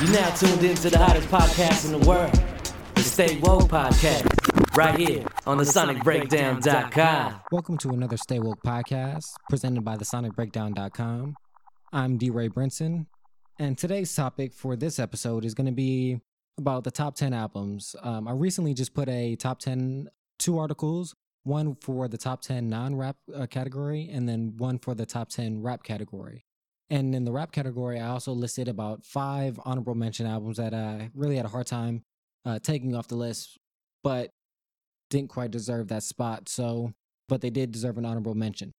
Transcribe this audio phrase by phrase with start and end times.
[0.00, 2.32] You now tuned into the hottest podcast in the world,
[2.94, 7.40] the Stay Woke Podcast, right here on the SonicBreakdown.com.
[7.50, 11.34] Welcome to another Stay Woke podcast presented by the SonicBreakdown.com.
[11.92, 12.30] I'm D.
[12.30, 13.06] Ray Brinson,
[13.58, 16.20] and today's topic for this episode is going to be
[16.58, 17.96] about the top 10 albums.
[18.00, 22.68] Um, I recently just put a top 10, two articles, one for the top 10
[22.68, 26.44] non rap uh, category, and then one for the top 10 rap category.
[26.90, 31.10] And in the rap category, I also listed about five honorable mention albums that I
[31.14, 32.02] really had a hard time
[32.46, 33.58] uh, taking off the list,
[34.02, 34.30] but
[35.10, 36.48] didn't quite deserve that spot.
[36.48, 36.92] So,
[37.28, 38.72] but they did deserve an honorable mention.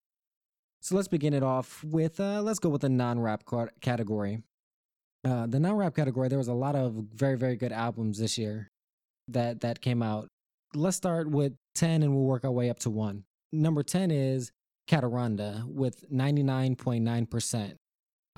[0.81, 3.43] So let's begin it off with uh, let's go with the non-rap
[3.81, 4.41] category.
[5.23, 8.69] Uh, the non-rap category, there was a lot of very very good albums this year
[9.27, 10.29] that that came out.
[10.73, 13.25] Let's start with ten, and we'll work our way up to one.
[13.51, 14.51] Number ten is
[14.87, 17.75] Kaytranada with ninety nine point nine percent.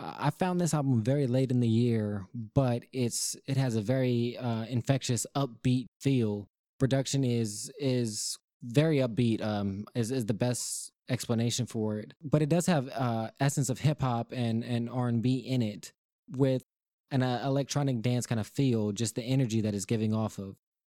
[0.02, 4.38] I found this album very late in the year, but it's it has a very
[4.38, 6.48] uh, infectious, upbeat feel.
[6.80, 9.44] Production is is very upbeat.
[9.44, 12.14] Um, is is the best explanation for it.
[12.24, 15.62] But it does have uh, essence of hip hop and and R and B in
[15.62, 15.94] it,
[16.36, 16.64] with
[17.12, 18.92] an uh, electronic dance kind of feel.
[18.92, 20.56] Just the energy that it's giving off of.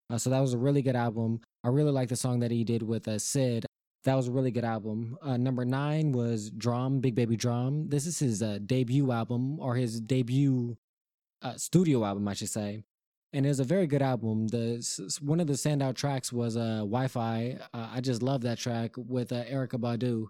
[0.09, 1.41] Uh, so that was a really good album.
[1.63, 3.65] I really like the song that he did with uh, Syd.
[4.03, 5.17] That was a really good album.
[5.21, 7.87] Uh, number nine was D.R.A.M., Big Baby Drum.
[7.87, 10.77] This is his uh, debut album or his debut
[11.41, 12.83] uh, studio album, I should say.
[13.31, 14.47] And it was a very good album.
[14.47, 17.57] The one of the standout tracks was uh, Wi-Fi.
[17.73, 20.27] Uh, I just love that track with uh, Erykah Badu.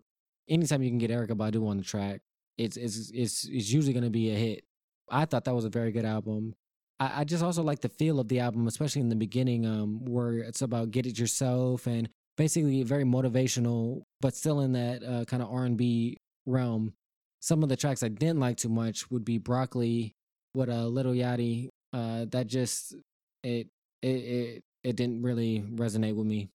[0.47, 2.21] Anytime you can get Erykah Badu on the track,
[2.57, 4.63] it's it's it's, it's usually going to be a hit.
[5.09, 6.55] I thought that was a very good album.
[6.99, 10.05] I, I just also like the feel of the album, especially in the beginning, um,
[10.05, 15.25] where it's about get it yourself and basically very motivational, but still in that uh,
[15.25, 16.93] kind of R and B realm.
[17.41, 20.13] Some of the tracks I didn't like too much would be Broccoli,
[20.53, 21.69] with a uh, Lil Yachty.
[21.91, 22.95] Uh, that just
[23.43, 23.67] it
[24.01, 26.49] it it it didn't really resonate with me.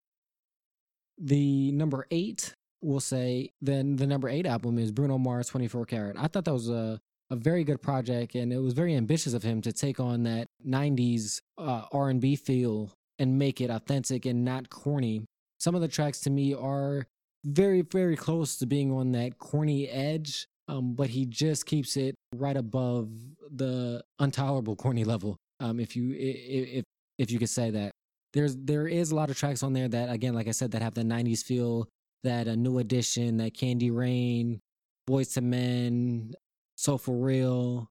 [1.18, 6.16] The number eight, we'll say, then the number eight album is Bruno Mars 24 Karat.
[6.18, 6.98] I thought that was a
[7.30, 10.48] a very good project, and it was very ambitious of him to take on that
[10.66, 15.26] 90s uh, R&B feel and make it authentic and not corny
[15.58, 17.06] some of the tracks to me are
[17.44, 22.14] very, very close to being on that corny edge, um, but he just keeps it
[22.34, 23.10] right above
[23.50, 25.36] the intolerable corny level.
[25.60, 26.84] Um, if you if
[27.18, 27.92] if you could say that,
[28.32, 30.82] there's there is a lot of tracks on there that again, like I said, that
[30.82, 31.88] have the '90s feel,
[32.24, 34.60] that a new edition, that Candy Rain,
[35.08, 36.34] Boyz II Men,
[36.76, 37.88] Soul for Real,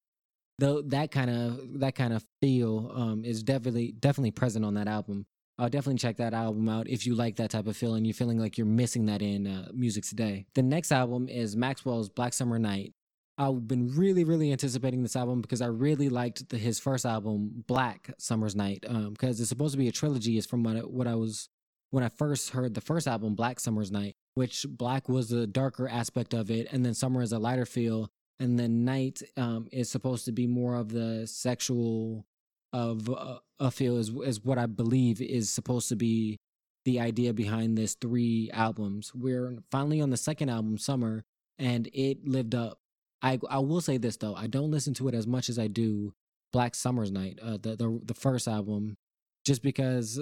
[0.59, 4.87] though that kind of that kind of feel um, is definitely definitely present on that
[4.87, 5.25] album
[5.59, 8.05] uh, definitely check that album out if you like that type of feeling.
[8.05, 10.45] You're feeling like you're missing that in uh, music today.
[10.53, 12.93] The next album is Maxwell's Black Summer Night.
[13.39, 17.63] I've been really, really anticipating this album because I really liked the, his first album,
[17.67, 20.37] Black Summer's Night, because um, it's supposed to be a trilogy.
[20.37, 21.49] Is from what I, what I was
[21.91, 25.87] when I first heard the first album, Black Summer's Night, which Black was the darker
[25.87, 28.09] aspect of it, and then Summer is a lighter feel,
[28.39, 32.25] and then Night um, is supposed to be more of the sexual
[32.73, 36.37] of uh, a feel is is what I believe is supposed to be
[36.85, 39.11] the idea behind this three albums.
[39.13, 41.23] We're finally on the second album, Summer,
[41.59, 42.79] and it lived up.
[43.21, 45.67] I I will say this though, I don't listen to it as much as I
[45.67, 46.13] do
[46.53, 48.95] Black Summer's Night, uh, the the the first album,
[49.45, 50.19] just because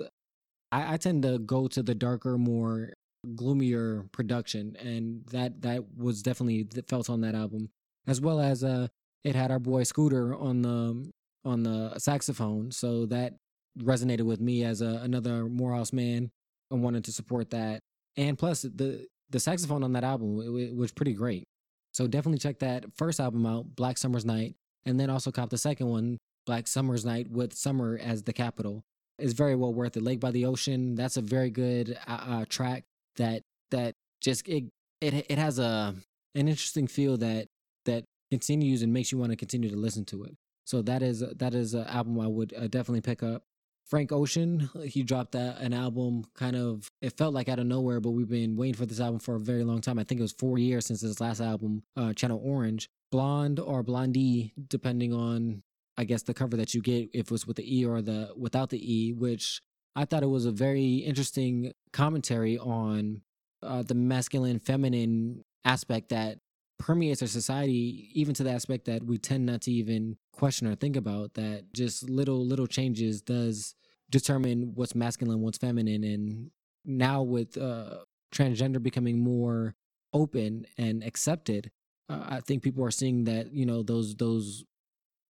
[0.72, 2.94] I, I tend to go to the darker, more
[3.36, 7.70] gloomier production, and that that was definitely felt on that album,
[8.08, 8.88] as well as uh,
[9.24, 11.12] it had our boy Scooter on the
[11.46, 12.72] on the saxophone.
[12.72, 13.36] So that
[13.80, 16.32] resonated with me as a, another Morehouse man
[16.72, 17.82] and wanted to support that.
[18.18, 21.46] And plus, the the saxophone on that album it, it was pretty great.
[21.94, 25.58] So definitely check that first album out, Black Summer's Night, and then also cop the
[25.58, 28.84] second one, Black Summer's Night with Summer as the capital.
[29.18, 30.04] It's very well worth it.
[30.04, 32.84] Lake by the Ocean, that's a very good uh, uh, track
[33.16, 34.66] that that just it
[35.02, 35.96] it it has a
[36.36, 37.48] an interesting feel that
[37.86, 40.36] that continues and makes you want to continue to listen to it.
[40.66, 43.44] So that is that is an album I would uh, definitely pick up.
[43.86, 48.00] Frank Ocean, he dropped that, an album kind of, it felt like out of nowhere,
[48.00, 50.00] but we've been waiting for this album for a very long time.
[50.00, 52.90] I think it was four years since his last album, uh, Channel Orange.
[53.12, 55.64] Blonde or Blondie, depending on,
[55.98, 58.34] I guess, the cover that you get, if it was with the E or the
[58.36, 59.62] without the E, which
[59.96, 63.22] I thought it was a very interesting commentary on
[63.64, 66.40] uh, the masculine feminine aspect that
[66.78, 70.76] permeates our society, even to the aspect that we tend not to even question or
[70.76, 71.34] think about.
[71.36, 73.76] That just little little changes does
[74.10, 76.52] determine what's masculine, what's feminine, and
[76.86, 78.00] now with uh,
[78.34, 79.76] transgender becoming more
[80.14, 81.72] open and accepted,
[82.10, 84.64] uh, I think people are seeing that you know those those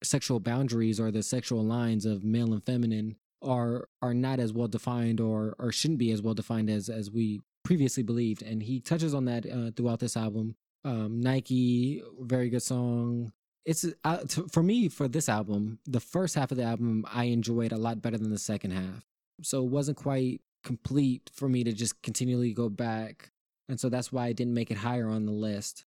[0.03, 4.68] sexual boundaries or the sexual lines of male and feminine are are not as well
[4.68, 8.80] defined or or shouldn't be as well defined as as we previously believed and he
[8.80, 13.31] touches on that uh, throughout this album um, nike very good song
[13.65, 17.25] it's uh, t- for me for this album the first half of the album i
[17.25, 19.05] enjoyed a lot better than the second half
[19.41, 23.31] so it wasn't quite complete for me to just continually go back
[23.67, 25.85] and so that's why i didn't make it higher on the list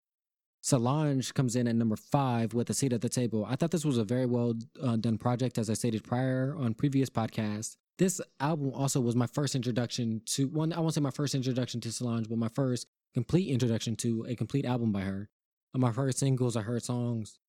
[0.61, 3.45] Solange comes in at number five with a seat at the table.
[3.49, 6.73] I thought this was a very well uh, done project, as I stated prior on
[6.73, 7.77] previous podcasts.
[7.97, 10.73] This album also was my first introduction to one.
[10.73, 14.35] I won't say my first introduction to Solange, but my first complete introduction to a
[14.35, 15.29] complete album by her.
[15.75, 17.39] Um, I heard singles, I heard songs,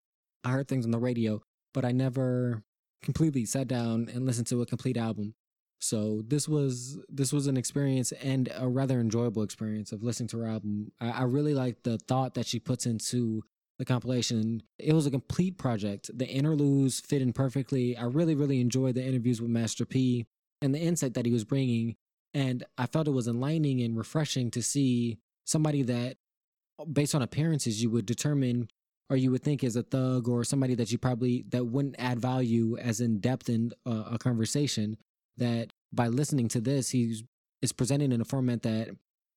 [0.44, 1.42] I heard things on the radio,
[1.72, 2.62] but I never
[3.02, 5.34] completely sat down and listened to a complete album.
[5.80, 10.40] So this was this was an experience and a rather enjoyable experience of listening to
[10.40, 10.92] her album.
[11.00, 13.42] I, I really like the thought that she puts into
[13.78, 14.62] the compilation.
[14.78, 16.10] It was a complete project.
[16.12, 17.96] The interludes fit in perfectly.
[17.96, 20.26] I really really enjoyed the interviews with Master P
[20.60, 21.96] and the insight that he was bringing.
[22.34, 25.18] And I felt it was enlightening and refreshing to see
[25.50, 26.16] somebody that,
[26.90, 28.68] based on appearances, you would determine
[29.10, 32.20] or you would think is a thug or somebody that you probably that wouldn't add
[32.20, 34.96] value as in depth in a conversation
[35.36, 37.24] that by listening to this, he's
[37.60, 38.88] is presenting in a format that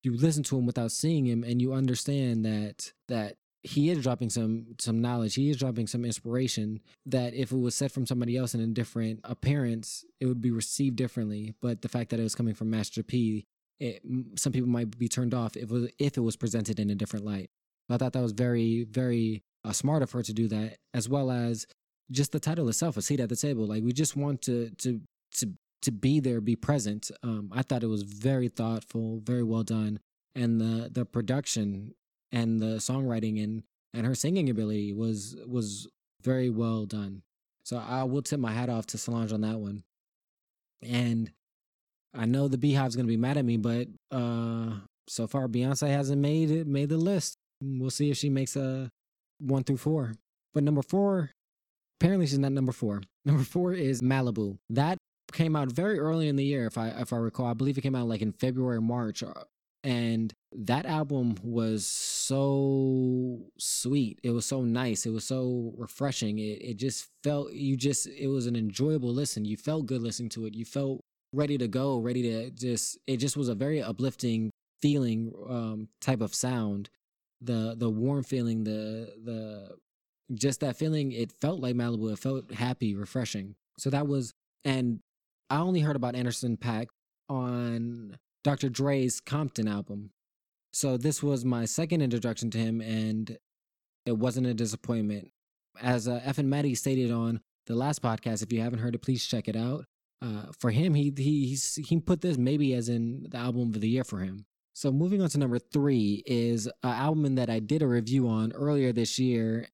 [0.03, 4.29] you listen to him without seeing him, and you understand that that he is dropping
[4.29, 5.35] some some knowledge.
[5.35, 8.67] He is dropping some inspiration that if it was said from somebody else in a
[8.67, 11.55] different appearance, it would be received differently.
[11.61, 13.45] But the fact that it was coming from Master P,
[13.79, 14.01] it,
[14.35, 16.95] some people might be turned off if it was, if it was presented in a
[16.95, 17.49] different light.
[17.89, 21.31] I thought that was very very uh, smart of her to do that, as well
[21.31, 21.65] as
[22.11, 23.65] just the title itself, a seat at the table.
[23.65, 25.01] Like we just want to to
[25.35, 27.11] to to be there, be present.
[27.23, 29.99] Um, I thought it was very thoughtful, very well done,
[30.35, 31.93] and the the production
[32.31, 35.87] and the songwriting and and her singing ability was was
[36.21, 37.21] very well done.
[37.63, 39.83] So I will tip my hat off to Solange on that one.
[40.81, 41.31] And
[42.13, 44.73] I know the Beehive's gonna be mad at me, but uh,
[45.07, 47.37] so far Beyonce hasn't made it made the list.
[47.61, 48.89] We'll see if she makes a
[49.39, 50.13] one through four.
[50.53, 51.31] But number four,
[51.99, 53.01] apparently she's not number four.
[53.25, 54.57] Number four is Malibu.
[54.69, 54.97] That
[55.31, 57.45] came out very early in the year, if I if I recall.
[57.45, 59.33] I believe it came out like in February, March, uh,
[59.81, 64.19] and that album was so sweet.
[64.23, 65.05] It was so nice.
[65.05, 66.39] It was so refreshing.
[66.39, 69.45] It it just felt you just it was an enjoyable listen.
[69.45, 70.53] You felt good listening to it.
[70.53, 71.01] You felt
[71.33, 72.97] ready to go, ready to just.
[73.07, 74.51] It just was a very uplifting
[74.81, 76.89] feeling um, type of sound.
[77.41, 79.69] The the warm feeling, the the
[80.33, 81.11] just that feeling.
[81.11, 82.13] It felt like Malibu.
[82.13, 83.55] It felt happy, refreshing.
[83.77, 84.33] So that was
[84.63, 84.99] and
[85.49, 86.87] I only heard about Anderson .Paak
[87.29, 88.69] on Dr.
[88.69, 90.11] Dre's Compton album.
[90.71, 93.37] So this was my second introduction to him, and
[94.05, 95.31] it wasn't a disappointment.
[95.81, 99.01] As uh, F and Maddie stated on the last podcast, if you haven't heard it,
[99.01, 99.85] please check it out.
[100.23, 103.89] Uh, for him, he he he put this maybe as in the album of the
[103.89, 104.45] year for him.
[104.73, 108.53] So moving on to number three is an album that I did a review on
[108.53, 109.67] earlier this year,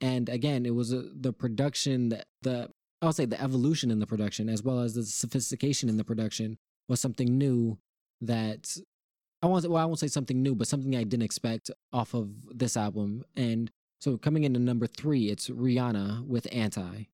[0.00, 2.70] and again, it was a, the production, the, the
[3.02, 6.58] I'll say the evolution in the production as well as the sophistication in the production
[6.88, 7.78] was something new
[8.20, 8.76] that
[9.42, 12.30] I won't well I won't say something new, but something I didn't expect off of
[12.50, 13.24] this album.
[13.36, 17.04] And so coming into number three, it's Rihanna with Anti.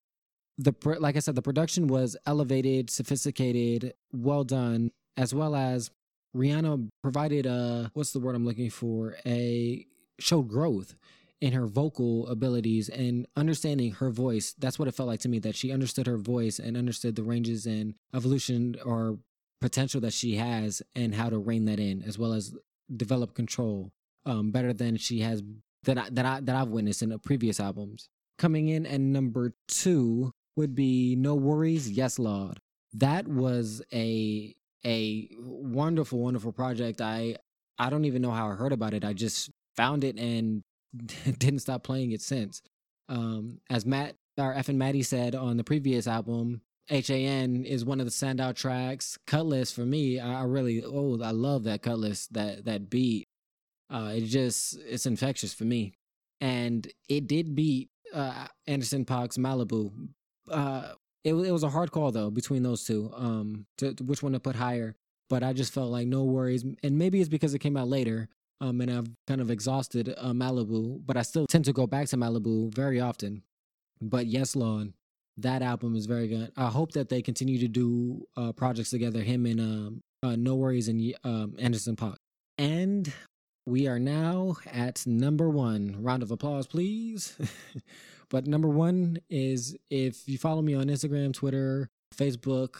[0.59, 5.91] The like I said, the production was elevated, sophisticated, well done, as well as
[6.37, 9.17] Rihanna provided a what's the word I'm looking for?
[9.25, 9.87] A
[10.19, 10.95] showed growth
[11.41, 14.55] in her vocal abilities and understanding her voice.
[14.59, 17.23] That's what it felt like to me that she understood her voice and understood the
[17.23, 19.19] ranges and evolution or
[19.61, 22.55] potential that she has and how to rein that in, as well as
[22.95, 23.91] develop control
[24.27, 25.43] um, better than she has
[25.85, 28.09] that I, that I that I've witnessed in the previous albums.
[28.37, 32.59] Coming in at number two would be NxWorries, Yes Lawd.
[32.93, 37.01] That was a a wonderful, wonderful project.
[37.01, 37.37] I
[37.79, 39.05] I don't even know how I heard about it.
[39.05, 40.65] I just found it and
[41.39, 42.61] didn't stop playing it since.
[43.09, 48.01] Um, as Matt or F and Maddie said on the previous album, HAN is one
[48.01, 49.17] of the standout tracks.
[49.29, 53.29] Kutless for me, I, I really oh I love that Kutless that that beat.
[53.91, 55.95] Uh, it just it's infectious for me,
[56.41, 59.93] and it did beat uh, Anderson .Paak's Malibu.
[60.51, 63.11] Uh, it it was a hard call though between those two.
[63.15, 64.95] Um, to, to which one to put higher.
[65.29, 68.81] But I just felt like NxWorries, and maybe it's because it came out later um,
[68.81, 72.17] and I've kind of exhausted uh, Malibu, but I still tend to go back to
[72.17, 73.43] Malibu very often.
[74.01, 74.93] But Yes Lawd,
[75.37, 76.53] that album is very good.
[76.57, 80.89] I hope that they continue to do uh, projects together, him and um, uh, NxWorries
[80.89, 82.17] and um, Anderson .Paak.
[82.59, 83.13] And
[83.69, 85.97] We are now at number one.
[85.99, 87.37] Round of applause, please.
[88.31, 92.77] but number one is if you follow me on Instagram, Twitter, Facebook,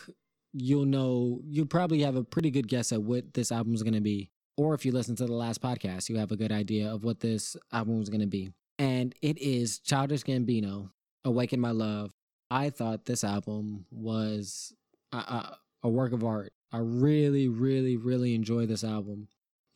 [0.55, 3.93] you'll know, you'll probably have a pretty good guess at what this album is going
[3.93, 4.31] to be.
[4.57, 7.21] Or if you listen to the last podcast, you have a good idea of what
[7.21, 8.51] this album is going to be.
[8.79, 10.89] And it is Childish Gambino,
[11.23, 12.15] Awaken My Love.
[12.51, 14.73] I thought this album was
[15.13, 16.55] a, a, a work of art.
[16.73, 19.29] I really, really, really enjoy this album.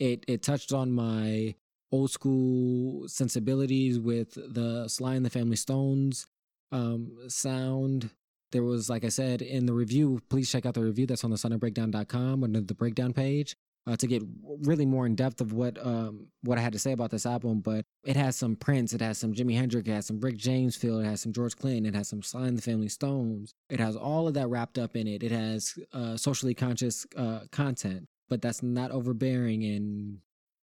[0.02, 1.54] It it touched on my
[1.92, 6.26] old school sensibilities with the Sly and the Family Stones
[6.72, 8.10] um, sound.
[8.50, 11.30] There was, like I said in the review, please check out the review that's on
[11.30, 13.54] the sonicbreakdown.com under the breakdown page
[13.86, 14.24] uh, to get
[14.62, 17.60] really more in depth of what um, what I had to say about this album.
[17.60, 20.74] But it has some Prince, it has some Jimi Hendrix, it has some Rick James
[20.74, 23.54] feel, it has some George Clinton, it has some Sly and the Family Stones.
[23.70, 25.22] It has all of that wrapped up in it.
[25.22, 30.18] It has uh, socially conscious uh, content, but that's not overbearing and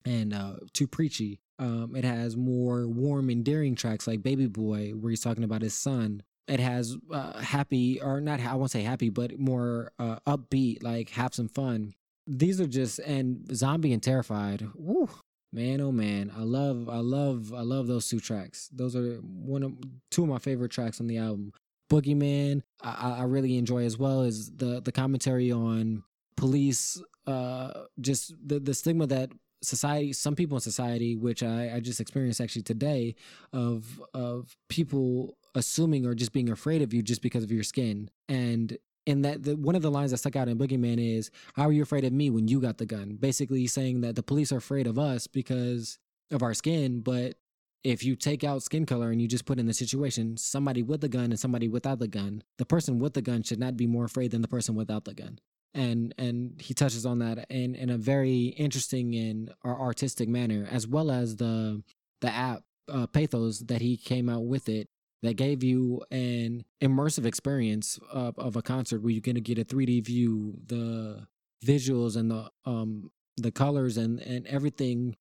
[0.05, 1.39] and uh, too preachy.
[1.59, 5.73] Um, it has more warm, endearing tracks like Baby Boy, where he's talking about his
[5.73, 6.23] son.
[6.47, 11.09] It has uh, happy, or not, I won't say happy, but more uh, upbeat, like
[11.11, 11.93] have some fun
[12.29, 15.09] these are just and zombie and terrified Woo,
[15.51, 19.63] man oh man i love i love i love those two tracks those are one
[19.63, 19.73] of
[20.11, 21.51] two of my favorite tracks on the album
[21.91, 26.03] boogeyman i, I really enjoy as well as the the commentary on
[26.39, 29.29] police uh just the the stigma that
[29.61, 33.13] society some people in society which i i just experienced actually today
[33.51, 38.09] of of people assuming or just being afraid of you just because of your skin
[38.29, 38.77] and
[39.07, 41.71] and that the, one of the lines that stuck out in Boogeyman is, "How are
[41.71, 44.57] you afraid of me when you got the gun?" Basically, saying that the police are
[44.57, 45.97] afraid of us because
[46.29, 47.35] of our skin, but
[47.83, 51.01] if you take out skin color and you just put in the situation somebody with
[51.01, 53.87] the gun and somebody without the gun, the person with the gun should not be
[53.87, 55.39] more afraid than the person without the gun.
[55.73, 60.87] And and he touches on that in in a very interesting and artistic manner, as
[60.87, 61.83] well as the
[62.21, 64.89] the app uh, Pharos that he came out with it
[65.21, 69.59] that gave you an immersive experience of, of a concert where you're going to get
[69.59, 71.27] a 3D view, the
[71.65, 75.15] visuals and the um the colors and and everything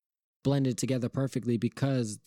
[0.44, 2.20] blended together perfectly because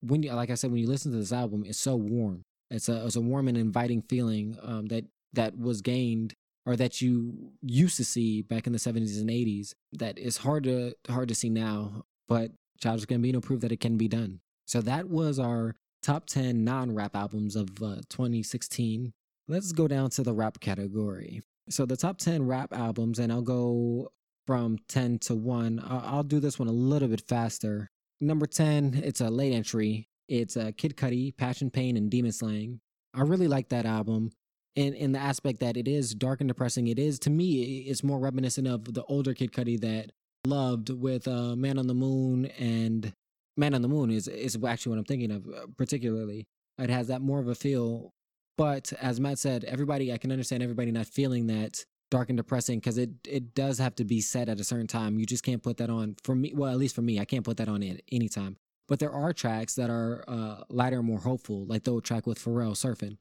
[0.00, 2.44] when you, like I said when you listen to this album it's so warm.
[2.70, 6.34] It's a it's a warm and inviting feeling um that that was gained
[6.66, 10.64] or that you used to see back in the 70s and 80s that is hard
[10.64, 14.40] to hard to see now but Childish Gambino proved that it can be done.
[14.66, 19.12] So that was our top 10 non rap albums of uh, 2016.
[19.48, 21.42] Let's go down to the rap category.
[21.70, 24.10] So, the top 10 rap albums, and I'll go
[24.46, 25.82] from 10 to 1.
[25.86, 27.88] I'll do this one a little bit faster.
[28.20, 30.08] Number 10, it's a late entry.
[30.28, 32.80] It's uh, Kid Cudi, Passion Pain, and Demon Slaying.
[33.14, 34.30] I really like that album
[34.76, 36.86] in, in the aspect that it is dark and depressing.
[36.88, 40.12] It is, to me, it's more reminiscent of the older Kid Cudi that
[40.46, 43.12] loved with uh, Man on the Moon and
[43.56, 46.46] Man on the Moon is is actually what I'm thinking of uh, particularly.
[46.78, 48.12] It has that more of a feel,
[48.56, 52.78] but as Matt said, everybody I can understand everybody not feeling that dark and depressing
[52.78, 55.18] because it it does have to be set at a certain time.
[55.18, 56.52] You just can't put that on for me.
[56.54, 58.56] Well, at least for me, I can't put that on at any time.
[58.86, 62.72] But there are tracks that are uh, lighter more hopeful, like the track with Pharrell
[62.72, 63.18] surfing.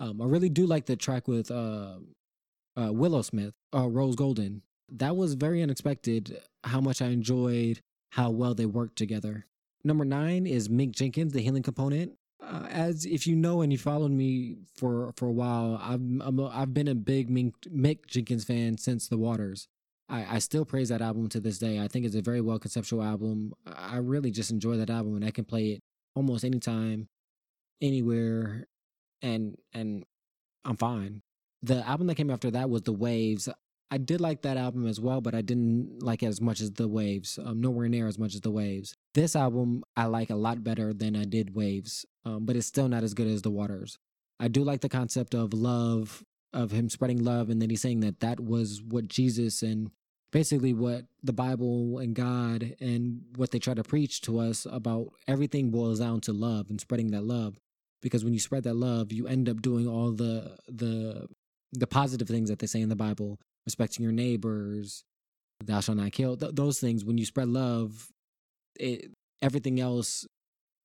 [0.00, 1.98] Um, I really do like the track with uh,
[2.76, 4.62] uh, Willow Smith, uh, Rose Golden.
[4.88, 6.40] That was very unexpected.
[6.64, 7.80] How much I enjoyed
[8.10, 9.46] how well they worked together.
[9.84, 12.12] Number nine is Mick Jenkins, the healing component.
[12.42, 16.38] Uh, as if you know and you followed me for for a while, I've I'm
[16.38, 19.68] a, I've been a big Mick, Mick Jenkins fan since The Waters.
[20.08, 21.78] I, I still praise that album to this day.
[21.78, 23.52] I think it's a very well conceptual album.
[23.66, 25.80] I really just enjoy that album, and I can play it
[26.16, 27.08] almost anytime,
[27.80, 28.66] anywhere,
[29.22, 30.04] and and
[30.64, 31.22] I'm fine.
[31.62, 33.48] The album that came after that was The Waves.
[33.92, 36.70] I did like that album as well, but I didn't like it as much as
[36.70, 37.38] The Waves.
[37.44, 38.94] Um, nowhere near as much as The Waves.
[39.14, 42.88] This album I like a lot better than I did Waves, um, but it's still
[42.88, 43.98] not as good as The Waters.
[44.38, 48.00] I do like the concept of love, of him spreading love, and then he's saying
[48.00, 49.90] that that was what Jesus and
[50.30, 55.12] basically what the Bible and God and what they try to preach to us about
[55.26, 57.58] everything boils down to love and spreading that love.
[58.02, 61.26] Because when you spread that love, you end up doing all the the
[61.72, 65.04] the positive things that they say in the Bible respecting your neighbors,
[65.64, 66.36] thou shalt not kill.
[66.36, 68.08] Th- those things, when you spread love,
[68.78, 69.10] it,
[69.42, 70.26] everything else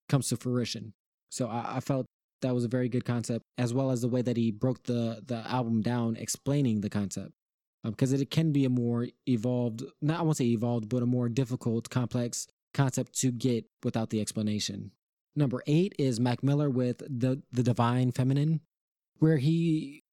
[0.10, 0.94] comes to fruition.
[1.30, 2.06] So I, I felt
[2.42, 5.22] that was a very good concept, as well as the way that he broke the
[5.26, 7.32] the album down, explaining the concept,
[7.84, 11.08] because um, it can be a more evolved, not I won't say evolved, but a
[11.08, 14.92] more difficult, complex concept to get without the explanation.
[15.36, 18.62] Number eight is Mac Miller with the the Divine Feminine,
[19.20, 20.04] where he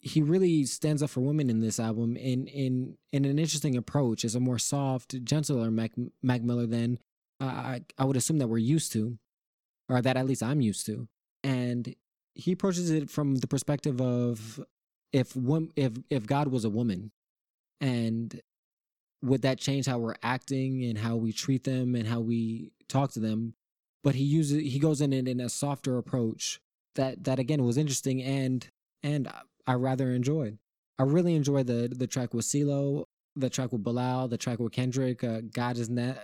[0.00, 4.24] he really stands up for women in this album in in in an interesting approach
[4.24, 6.98] as a more soft, gentler Mac, Mac Miller than
[7.40, 9.18] uh, I I would assume that we're used to,
[9.88, 11.08] or that at least I'm used to.
[11.44, 11.94] And
[12.34, 14.60] he approaches it from the perspective of
[15.12, 17.12] if one if if God was a woman,
[17.80, 18.40] and
[19.22, 23.12] would that change how we're acting and how we treat them and how we talk
[23.12, 23.54] to them?
[24.02, 26.60] But he uses he goes in it in a softer approach
[26.94, 28.66] that that again was interesting and
[29.02, 29.30] and
[29.66, 30.58] I rather enjoyed.
[30.98, 33.04] I really enjoyed the the track with CeeLo,
[33.36, 35.22] the track with Bilal, the track with Kendrick.
[35.24, 36.14] Uh, God is na-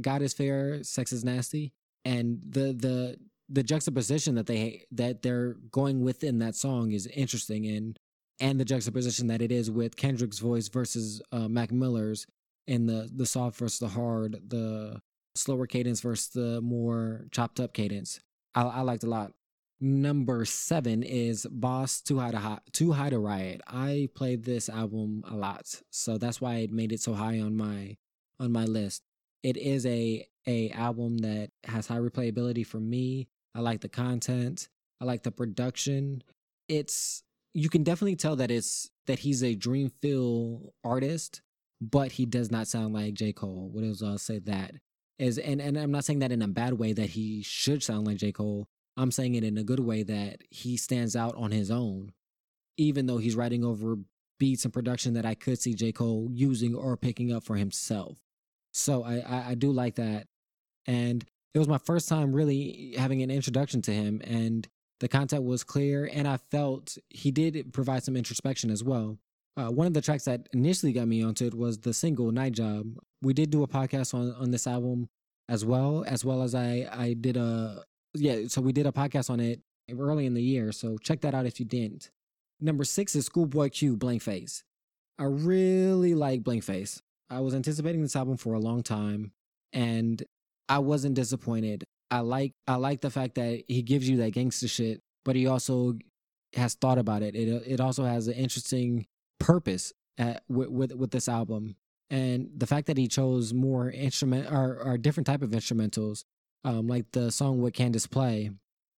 [0.00, 1.72] God is fair, sex is nasty,
[2.04, 3.16] and the the
[3.48, 7.98] the juxtaposition that they that they're going within that song is interesting and
[8.40, 12.26] and the juxtaposition that it is with Kendrick's voice versus uh, Mac Miller's
[12.66, 15.00] in the the soft versus the hard, the
[15.34, 18.20] slower cadence versus the more chopped up cadence.
[18.54, 19.32] I, I liked a lot.
[19.80, 23.60] Number seven is Bas Too High to Hot, Too High to Riot.
[23.66, 27.56] I played this album a lot, so that's why it made it so high on
[27.56, 27.96] my
[28.38, 29.02] on my list.
[29.42, 33.28] It is a a album that has high replayability for me.
[33.54, 34.68] I like the content.
[35.00, 36.22] I like the production.
[36.68, 37.22] It's
[37.52, 41.42] you can definitely tell that it's that he's a dream feel artist,
[41.80, 43.32] but he does not sound like J.
[43.32, 43.68] Cole.
[43.72, 44.74] What else I'll say that
[45.18, 48.06] is and, and I'm not saying that in a bad way that he should sound
[48.06, 48.32] like J.
[48.32, 48.66] Cole.
[48.96, 52.12] I'm saying it in a good way that he stands out on his own,
[52.76, 53.96] even though he's writing over
[54.38, 55.92] beats and production that I could see J.
[55.92, 58.18] Cole using or picking up for himself.
[58.72, 60.26] So I, I, I do like that.
[60.86, 64.68] And it was my first time really having an introduction to him and
[65.00, 69.18] the content was clear and I felt he did provide some introspection as well.
[69.56, 72.52] Uh, one of the tracks that initially got me onto it was the single Night
[72.52, 72.98] Job.
[73.22, 75.08] We did do a podcast on, on this album
[75.48, 77.84] as well, as well as I, I did a
[78.14, 80.72] yeah, so we did a podcast on it early in the year.
[80.72, 82.10] So check that out if you didn't.
[82.60, 84.62] Number six is Schoolboy Q, Blank Face.
[85.18, 87.02] I really like Blank Face.
[87.30, 89.32] I was anticipating this album for a long time
[89.72, 90.22] and
[90.68, 91.84] I wasn't disappointed.
[92.10, 95.46] I like I like the fact that he gives you that gangster shit, but he
[95.46, 95.94] also
[96.54, 97.34] has thought about it.
[97.34, 99.06] It it also has an interesting
[99.44, 101.76] purpose at, with, with with this album,
[102.10, 106.24] and the fact that he chose more instrument or, or different type of instrumentals
[106.64, 108.50] um, like the song "What Candace Play."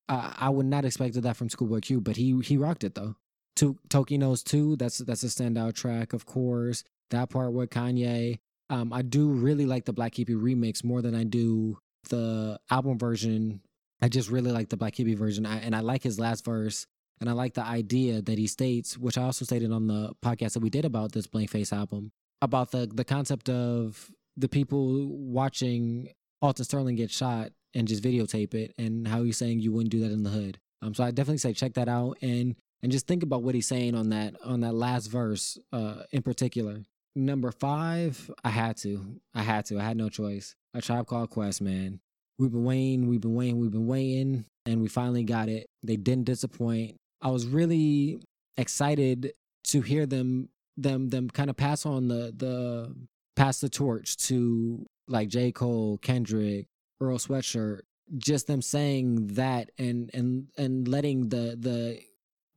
[0.08, 3.16] Uh, I would not expect that from Schoolboy Q, but he he rocked it though.
[3.58, 4.76] To Tookie knows too.
[4.76, 6.84] That's that's a standout track, of course.
[7.12, 8.40] That part with Kanye.
[8.70, 11.78] Um, I do really like the Black Hippy remix more than I do
[12.10, 13.62] the album version.
[14.02, 16.86] I just really like the Black Hippy version, I, and I like his last verse,
[17.20, 20.54] and I like the idea that he states, which I also stated on the podcast
[20.54, 25.08] that we did about this Blank Face album, about the the concept of the people
[25.08, 26.10] watching
[26.42, 30.02] Alton Sterling get shot and just videotape it and how he's saying you wouldn't do
[30.02, 30.60] that in the hood.
[30.82, 33.68] Um, so I definitely say check that out and and just think about what he's
[33.68, 36.84] saying on that on that last verse uh in particular.
[37.18, 39.22] Number five, I had to.
[39.34, 39.80] I had to.
[39.80, 40.54] I had no choice.
[40.74, 42.02] A tribe called Quest, man.
[42.38, 45.68] We've been waiting, we've been waiting, we've been waiting, and we finally got it.
[45.82, 46.98] They didn't disappoint.
[47.26, 48.22] I was really
[48.56, 49.34] excited
[49.70, 52.96] to hear them them them kind of pass on the the
[53.36, 55.52] pass the torch to like J.
[55.52, 56.68] Cole, Kendrick,
[57.02, 57.80] Earl Sweatshirt,
[58.16, 62.00] just them saying that and and and letting the the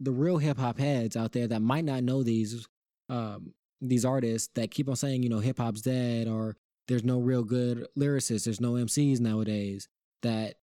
[0.01, 2.69] the real hip hop heads out there that might not know these
[3.09, 6.57] um these artists that keep on saying, you know, hip hop's dead or
[6.89, 9.89] there's no real good lyricists, there's no MCs nowadays,
[10.23, 10.57] that,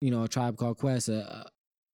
[0.00, 1.46] you know, a tribe called Quest, a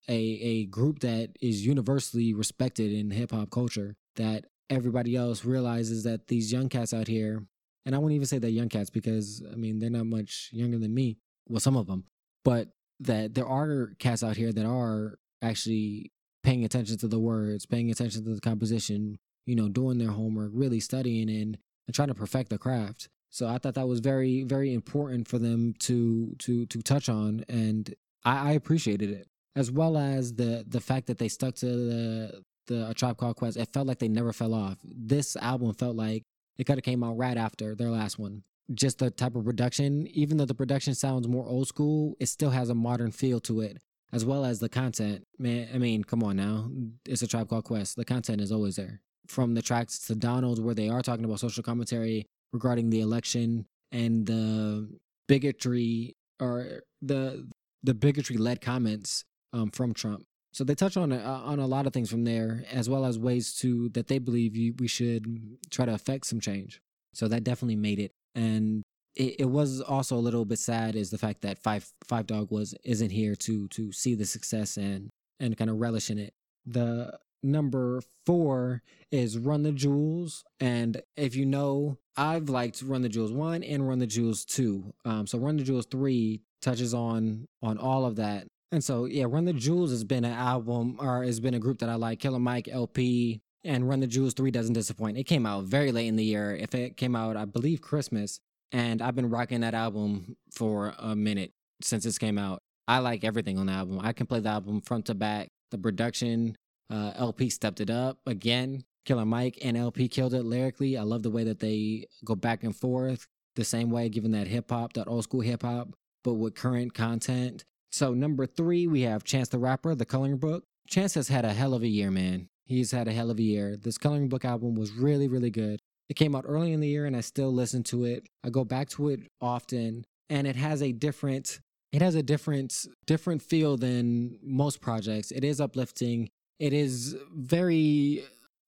[0.09, 6.05] a, a group that is universally respected in hip hop culture, that everybody else realizes
[6.05, 7.47] that these young cats out here
[7.87, 10.79] and I won't even say that young cats because I mean they're not much younger
[10.79, 11.19] than me.
[11.49, 12.05] Well, some of them,
[12.45, 12.69] but
[13.01, 16.13] that there are cats out here that are actually
[16.43, 20.51] paying attention to the words, paying attention to the composition, you know, doing their homework,
[20.55, 23.09] really studying and, and trying to perfect the craft.
[23.31, 27.45] So I thought that was very, very important for them to to to touch on,
[27.49, 27.93] and
[28.25, 32.43] I, I appreciated it as well as the the fact that they stuck to the
[32.67, 33.57] the a tribe called Quest.
[33.57, 34.79] It felt like they never fell off.
[34.85, 36.23] This album felt like
[36.57, 38.43] it could have came out right after their last one.
[38.73, 42.51] Just the type of production, even though the production sounds more old school, it still
[42.51, 43.77] has a modern feel to it,
[44.13, 45.25] as well as the content.
[45.39, 46.71] Man, I mean, come on now.
[47.05, 47.97] It's a tribe called Quest.
[47.97, 49.03] The content is always there.
[49.29, 53.67] From the tracks to Donald, where they are talking about social commentary regarding the election
[53.93, 54.89] and the
[55.29, 57.47] bigotry or the
[57.83, 60.25] the bigotry led comments um, from Trump.
[60.53, 63.19] So they touch on uh, on a lot of things from there, as well as
[63.19, 65.25] ways to that they believe you, we should
[65.71, 66.81] try to affect some change.
[67.13, 68.83] So that definitely made it, and
[69.17, 72.51] it, it was also a little bit sad is the fact that Phife Phife Dawg
[72.51, 76.35] was isn't here to to see the success and and kind of relish in it.
[76.67, 83.09] The number four is Run the Jewels, and if you know I've liked Run the
[83.09, 84.95] Jewels one and Run the Jewels two.
[85.05, 88.47] Um, so Run the Jewels three touches on on all of that.
[88.73, 91.79] And so yeah, Run the Jewels has been an album or has been a group
[91.79, 92.19] that I like.
[92.19, 95.17] Killer Mike, El-P, and Run the Jewels three doesn't disappoint.
[95.17, 96.55] It came out very late in the year.
[96.57, 98.41] If it came out, I believe Christmas,
[98.73, 102.61] and I've been rocking that album for a minute since it came out.
[102.87, 104.01] I like everything on the album.
[104.03, 105.49] I can play the album front to back.
[105.71, 106.57] The production,
[106.91, 108.85] uh, El-P stepped it up again.
[109.05, 110.97] Killer Mike and El-P killed it lyrically.
[110.97, 114.49] I love the way that they go back and forth the same way, given that
[114.49, 117.65] hip hop, that old school hip hop, but with current content.
[117.95, 120.65] So, number three, we have Chance the Rapper, The Coloring Book.
[120.89, 122.49] Chance has had a hell of a year, man.
[122.65, 123.77] He's had a hell of a year.
[123.77, 125.79] This Coloring Book album was really, really good.
[126.09, 128.27] It came out early in the year and I still listen to it.
[128.43, 131.61] I go back to it often and it has a different
[131.93, 135.31] it has a different different feel than most projects.
[135.31, 136.31] It is uplifting.
[136.59, 138.25] It is very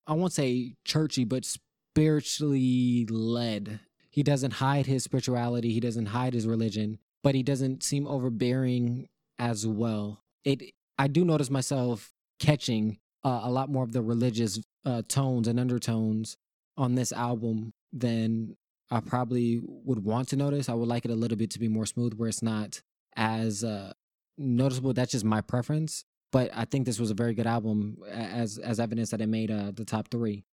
[0.06, 3.80] I won't say churchy, but spiritually led.
[4.08, 9.08] He doesn't hide his spirituality, he doesn't hide his religion, but he doesn't seem overbearing
[9.38, 10.22] as well.
[10.44, 10.62] It
[10.98, 15.58] I do notice myself catching uh, a lot more of the religious uh, tones and
[15.58, 16.36] undertones
[16.76, 18.56] on this album than
[18.90, 20.68] I probably would want to notice.
[20.68, 22.80] I would like it a little bit to be more smooth, where it's not
[23.16, 23.92] as uh,
[24.38, 24.92] noticeable.
[24.92, 26.04] That's just my preference.
[26.32, 29.50] But I think this was a very good album, as as evidence that it made
[29.50, 30.44] uh, the top three.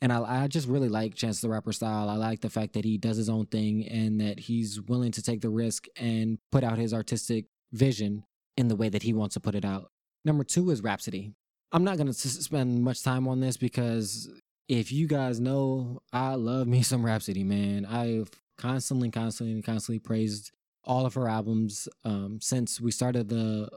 [0.00, 2.08] And I, I just really like Chance the Rapper style.
[2.08, 5.22] I like the fact that he does his own thing and that he's willing to
[5.22, 8.24] take the risk and put out his artistic vision
[8.56, 9.90] in the way that he wants to put it out.
[10.24, 11.32] Number two is Rapsody.
[11.72, 14.30] I'm not going to spend much time on this because
[14.68, 17.84] if you guys know, I love me some Rapsody, man.
[17.84, 20.50] I've constantly, constantly, constantly praised
[20.84, 23.68] all of her albums um, since we started the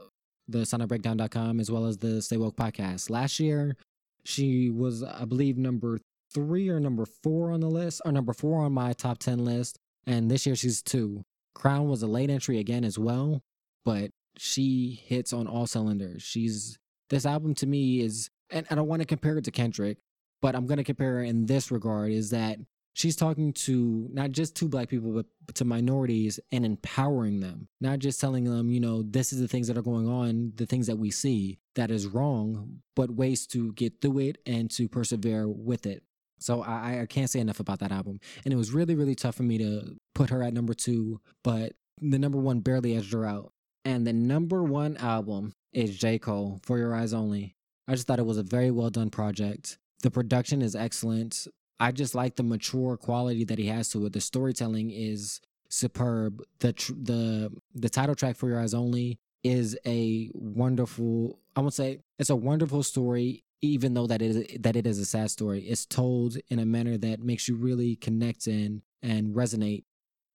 [0.48, 3.10] the sonicbreakdown.com as well as the Stay Woke podcast.
[3.10, 3.76] Last year,
[4.24, 6.00] she was, I believe, number
[6.34, 9.78] three or number four on the list, or number four on my top 10 list.
[10.06, 11.22] And this year, she's two.
[11.54, 13.40] Crown was a late entry again as well,
[13.84, 16.22] but she hits on all cylinders.
[16.22, 16.78] She's,
[17.10, 19.98] this album to me is, and I don't want to compare it to Kendrick,
[20.40, 22.58] but I'm going to compare her in this regard is that
[22.94, 27.98] she's talking to not just to black people but, to minorities and empowering them not
[27.98, 30.86] just telling them you know this is the things that are going on the things
[30.86, 35.48] that we see that is wrong but ways to get through it and to persevere
[35.48, 36.02] with it.
[36.38, 38.18] So I, I can't say enough about that album.
[38.44, 41.72] And it was really really tough for me to put her at number two but
[42.00, 43.52] the number one barely edged her out
[43.84, 47.56] and the number one album is j cole for your eyes only
[47.88, 51.46] i just thought it was a very well done project the production is excellent.
[51.80, 54.12] I just like the mature quality that he has to it.
[54.12, 56.42] The storytelling is superb.
[56.58, 61.38] The tr- the the title track for Your Eyes Only is a wonderful.
[61.56, 64.98] I would say it's a wonderful story, even though that it is, that it is
[64.98, 65.60] a sad story.
[65.62, 69.84] It's told in a manner that makes you really connect in and resonate.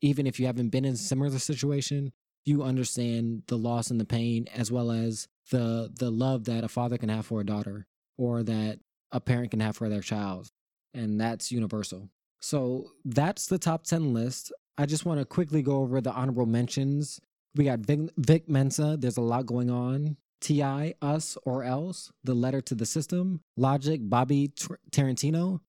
[0.01, 2.13] Even if you haven't been in a similar situation,
[2.47, 6.69] you understand the loss and the pain, as well as the the love that a
[6.69, 7.85] father can have for a daughter,
[8.17, 8.79] or that
[9.11, 10.49] a parent can have for their child,
[10.93, 12.09] and that's universal.
[12.39, 14.51] So that's the top 10 list.
[14.77, 17.19] I just want to quickly go over the honorable mentions.
[17.55, 20.17] We got Vic, Vic Mensa, there's a lot going on.
[20.39, 24.49] T.I., Us or Else, The Letter to the System, Logic, Bobby
[24.91, 25.61] Tarantino.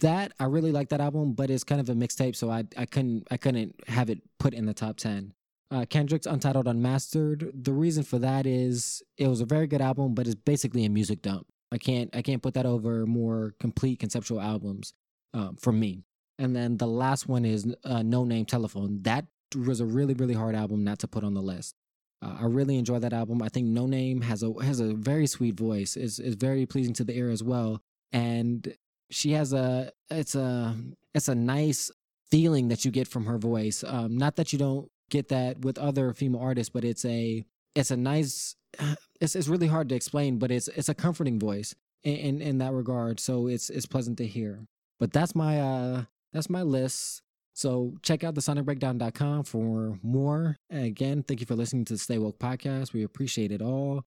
[0.00, 2.84] That I really like that album, but it's kind of a mixtape, so I I
[2.84, 5.32] couldn't I couldn't have it put in the top ten.
[5.70, 7.50] Uh, Kendrick's Untitled Unmastered.
[7.54, 10.90] The reason for that is it was a very good album, but it's basically a
[10.90, 11.46] music dump.
[11.72, 14.94] I can't I can't put that over more complete conceptual albums
[15.34, 16.04] um, for me.
[16.38, 19.02] And then the last one is uh, No Name Telefone.
[19.04, 19.26] That
[19.56, 21.74] was a really really hard album not to put on the list.
[22.22, 23.42] Uh, I really enjoy that album.
[23.42, 25.96] I think Noname has a has a very sweet voice.
[25.96, 27.82] is is very pleasing to the ear as well.
[28.12, 28.74] And
[29.10, 30.76] she has a it's a
[31.14, 31.90] it's a nice
[32.30, 33.84] feeling that you get from her voice.
[33.86, 37.90] Um, not that you don't get that with other female artists, but it's a it's
[37.90, 38.56] a nice
[39.20, 42.58] it's it's really hard to explain, but it's it's a comforting voice in, in, in
[42.58, 43.20] that regard.
[43.20, 44.66] So it's it's pleasant to hear.
[44.98, 47.22] But that's my uh that's my list.
[47.54, 50.56] So check out the sonicbreakdown.com for more.
[50.68, 52.92] And again, thank you for listening to the Stay Woke podcast.
[52.92, 54.04] We appreciate it all.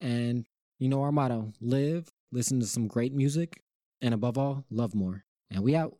[0.00, 0.46] And
[0.78, 3.62] you know our motto live, listen to some great music,
[4.00, 5.24] and above all, love more.
[5.50, 5.94] And we out.